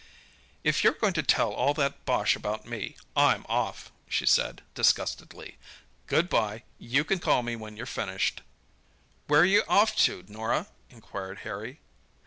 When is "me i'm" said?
2.65-3.45